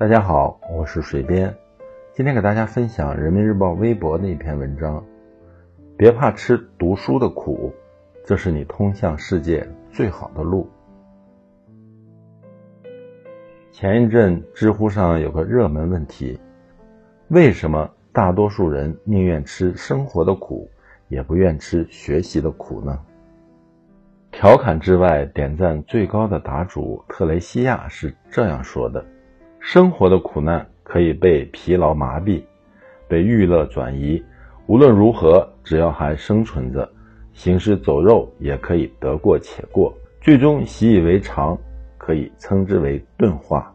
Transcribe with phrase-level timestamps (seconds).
[0.00, 1.54] 大家好，我是水边，
[2.14, 5.04] 今天给大家分享人民日报微博的一篇文章。
[5.94, 7.70] 别怕吃读书的苦，
[8.24, 10.66] 这是你通向世界最好的路。
[13.70, 16.40] 前一阵，知乎上有个热门问题：
[17.28, 20.66] 为什么大多数人宁愿吃生活的苦，
[21.08, 22.98] 也不愿吃学习的苦呢？
[24.30, 29.04] 调侃之外，点赞最高的答主特雷西亚是这样说的。
[29.60, 32.42] 生活的苦难可以被疲劳麻痹，
[33.06, 34.22] 被娱乐转移。
[34.66, 36.90] 无论如何，只要还生存着，
[37.34, 41.56] 行尸走肉也可以得过且过，最终习以为常，
[41.98, 43.72] 可以称之为钝化。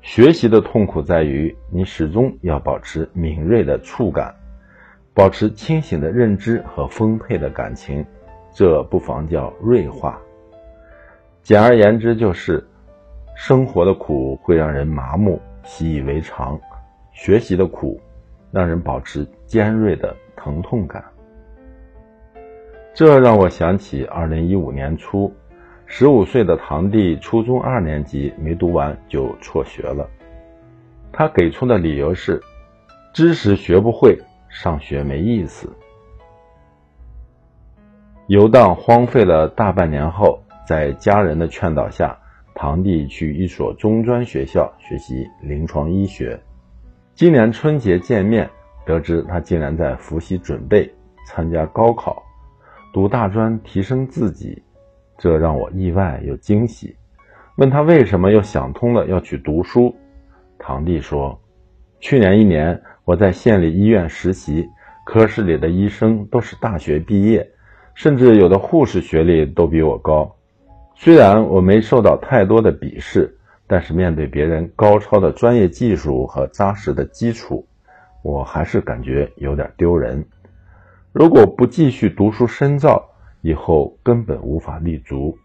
[0.00, 4.34] 学习的痛苦在于，你始终要保持敏锐的触感，
[5.12, 8.04] 保持清醒的认知和丰沛的感情，
[8.54, 10.18] 这不妨叫锐化。
[11.42, 12.66] 简而言之，就是。
[13.34, 16.58] 生活的苦会让人麻木、习以为常，
[17.12, 18.00] 学习的苦
[18.50, 21.04] 让人保持尖锐的疼痛感。
[22.94, 25.34] 这让我想起二零一五年初，
[25.84, 30.08] 十五岁的堂弟初中二年级没读完就辍学了。
[31.12, 32.40] 他给出的理由是：
[33.12, 34.16] 知识学不会，
[34.48, 35.68] 上学没意思。
[38.28, 42.16] 游荡荒废了大半年后，在家人的劝导下。
[42.54, 46.40] 堂弟去一所中专学校学习临床医学，
[47.12, 48.48] 今年春节见面，
[48.86, 50.88] 得知他竟然在复习准备
[51.26, 52.22] 参加高考，
[52.92, 54.62] 读大专提升自己，
[55.18, 56.94] 这让我意外又惊喜。
[57.56, 59.94] 问他为什么又想通了要去读书，
[60.56, 61.36] 堂弟说
[61.98, 64.68] ：“去年一年我在县里医院实习，
[65.04, 67.48] 科室里的医生都是大学毕业，
[67.94, 70.32] 甚至有的护士学历都比我高。”
[70.94, 77.66] 虽然我没受到太多的鄙视，但是面对别人高超的专业技术和扎实的基础，
[78.22, 80.24] 我还是感觉有点丢人。
[81.12, 83.10] 如果不继续读书深造，
[83.42, 85.36] 以后根本无法立足。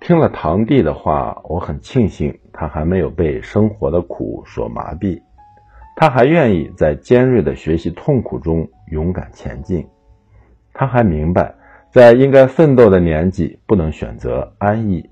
[0.00, 5.20] 听了堂弟的话，我很庆幸他还没有被生活的苦所麻痹，
[5.96, 9.86] 他还愿意在尖锐的学习痛苦中勇敢前进，
[10.72, 11.54] 他还明白。
[11.92, 15.10] 在应该奋斗的年纪，不能选择安逸，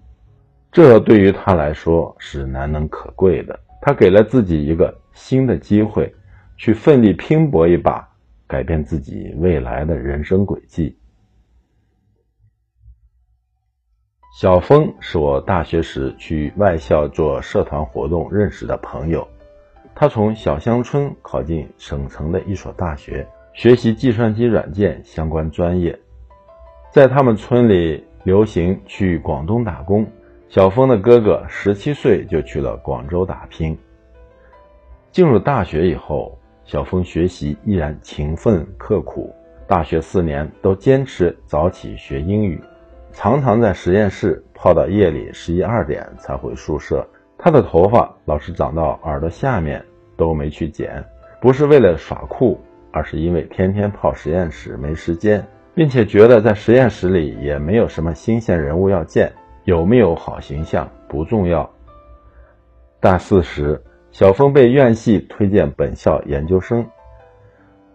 [0.72, 3.60] 这对于他来说是难能可贵的。
[3.82, 6.14] 他给了自己一个新的机会，
[6.56, 8.08] 去奋力拼搏一把，
[8.46, 10.96] 改变自己未来的人生轨迹。
[14.38, 19.28] 小峰是我大学时去外校做社团活动认识的朋友，
[19.94, 26.00] 他从小乡村考进省城的一所大学，学习计算机软件相关专业。
[26.92, 30.04] 在他们村里流行去广东打工，
[30.48, 33.78] 小峰的哥哥十七岁就去了广州打拼。
[35.12, 39.32] 进入大学以后，小峰学习依然勤奋刻苦，
[39.68, 42.60] 大学四年都坚持早起学英语，
[43.12, 47.06] 常常在实验室泡到夜里十一二点才回宿舍。
[47.38, 49.80] 他的头发老是长到耳朵下面，
[50.16, 51.04] 都没去剪，
[51.40, 55.46] 不是为了耍酷，而是因为天天泡实验室没时间。
[55.80, 59.32] 并且觉得在实验室里也没有什么新鲜人物要见，
[59.64, 61.70] 有没有好形象不重要。
[63.00, 63.80] 大四时，
[64.10, 66.86] 小峰被院系推荐本校研究生。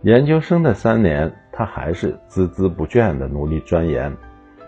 [0.01, 4.11] 研究生的三年，他还是孜孜不倦地努力钻研。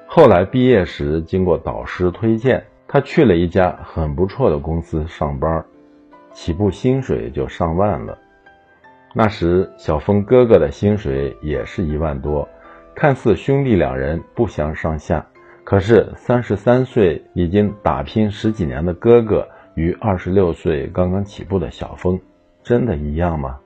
[0.05, 5.65] 后来毕业时，经过导师推荐，他去了一家很不错的公司上班，
[6.33, 8.15] 起步薪水就上万了。
[9.15, 12.47] 那时，小峰哥哥的薪水也是一万多。
[12.99, 15.23] 看似兄弟两人不相上下，
[15.63, 22.19] 可是三十三岁已经打拼十几年的哥哥与二十六岁刚刚起步的小峰，
[22.63, 23.59] 真的一样吗？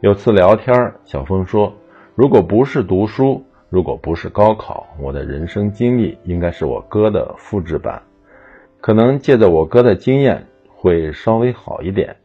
[0.00, 1.72] 有次聊天，小峰说
[2.16, 8.02] ：“如果不是读书，如果不是高考，我的人生经历应该是我哥的复制版，
[8.80, 10.44] 可能借着我哥的经验
[10.74, 12.16] 会稍微好一点，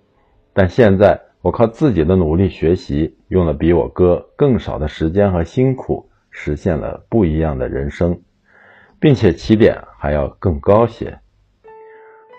[0.51, 8.19] 但现在。”我靠自己的努力学习，用了比我哥更少的时间和辛苦，实现了不一样的人生，
[9.00, 11.18] 并且起点还要更高些。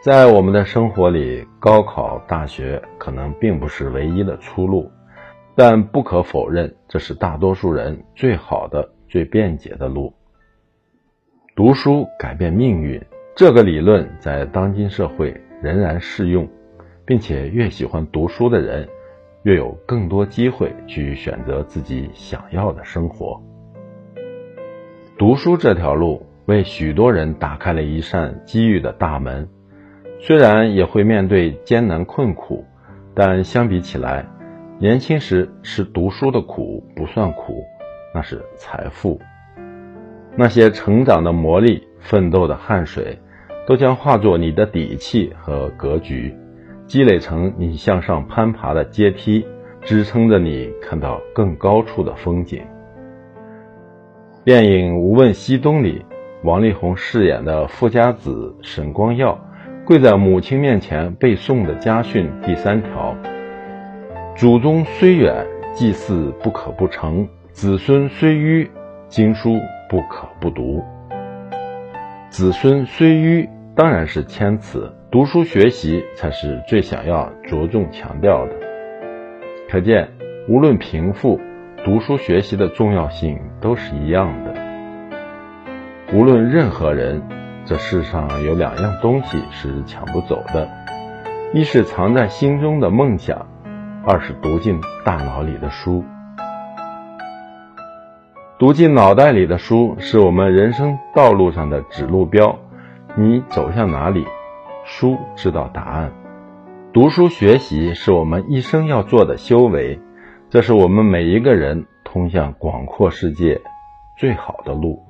[0.02, 4.90] 在我们的生活里，高考、大学可能并不是唯一的出路，
[5.54, 10.12] 但不可否认，这是大多数人最好的、最便捷的路。
[11.56, 13.02] 读书改变命运，
[13.34, 16.46] 这个理论在当今社会仍然适用。
[17.04, 18.88] 并且越喜欢读书的人，
[19.42, 23.42] 越有更多机会去选择自己想要的生活。
[25.18, 29.48] 读书这条路为许多人打开了一扇机遇的大门，
[30.20, 32.64] 虽然也会面对艰难困苦，
[33.14, 34.26] 但相比起来，
[34.78, 37.64] 年轻时吃读书的苦不算苦，
[38.14, 39.20] 那是财富。
[40.36, 43.18] 那些成长的磨砺、奋斗的汗水，
[43.66, 46.34] 都将化作你的底气和格局，
[46.86, 49.46] 积累成你向上攀爬的阶梯，
[49.80, 52.62] 支撑着你看到更高处的风景。
[54.44, 56.04] 电影《无问西东》里，
[56.42, 59.38] 王力宏饰演的富家子沈光耀，
[59.84, 63.16] 跪在母亲面前背诵的家训第三条
[64.34, 68.68] ：“祖宗虽远，祭祀不可不成；子孙虽愚，
[69.08, 69.58] 经书
[69.88, 70.82] 不可不读。”
[72.28, 78.52] 子孙虽愚，当然是谦辞，读书学习才是最想要着重强调的。
[79.70, 80.10] 可见，
[80.46, 81.40] 无论贫富。
[81.84, 84.54] 读书学习的重要性都是一样的。
[86.12, 87.20] 无论任何人，
[87.64, 90.68] 这世上有两样东西是抢不走的：
[91.52, 93.48] 一是藏在心中的梦想，
[94.06, 96.04] 二是读进大脑里的书。
[98.60, 102.56] 读进脑袋里的书，是我们人生道路上的指路标。
[103.14, 104.24] 你走向哪里，
[104.84, 106.10] 书知道答案。
[106.94, 110.00] 读书学习是我们一生要做的修为。
[110.48, 113.60] 这是我们每一个人通向广阔世界
[114.16, 115.02] 最好的路。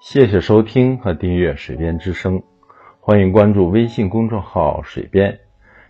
[0.00, 2.38] 谢谢收听和订阅《水边之声》，
[3.00, 5.40] 欢迎关注微信公众号“水边”，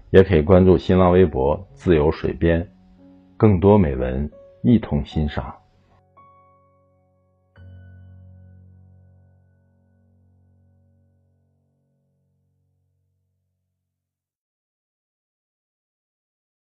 [0.08, 2.68] 也可以关注新浪微博“自由水边”，
[3.38, 4.28] 更多美文
[4.62, 5.54] 一同欣赏。